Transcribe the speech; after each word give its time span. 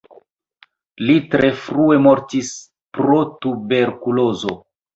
Li 1.09 1.17
tre 1.35 1.51
frue 1.67 2.01
mortis 2.07 2.51
pro 2.99 3.21
tuberkulozo. 3.47 4.59